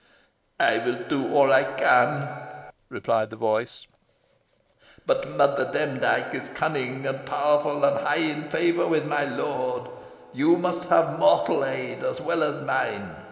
"I 0.59 0.79
will 0.79 1.03
do 1.07 1.31
all 1.31 1.53
I 1.53 1.63
can," 1.63 2.27
replied 2.89 3.29
the 3.29 3.35
voice; 3.35 3.85
"but 5.05 5.29
Mother 5.29 5.71
Demdike 5.71 6.33
is 6.33 6.49
cunning 6.49 7.05
and 7.05 7.23
powerful, 7.23 7.83
and 7.85 7.97
high 8.07 8.15
in 8.15 8.49
favour 8.49 8.87
with 8.87 9.05
my 9.05 9.25
lord. 9.25 9.91
You 10.33 10.57
must 10.57 10.85
have 10.89 11.19
mortal 11.19 11.63
aid 11.63 12.03
as 12.03 12.19
well 12.19 12.41
as 12.41 12.65
mine. 12.65 13.15